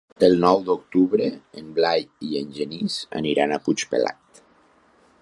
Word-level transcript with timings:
El 0.27 0.31
nou 0.43 0.61
d'octubre 0.69 1.27
en 1.61 1.69
Blai 1.77 2.07
i 2.31 2.41
en 2.41 2.51
Genís 2.57 2.99
aniran 3.23 3.55
a 3.59 3.63
Puigpelat. 3.67 4.47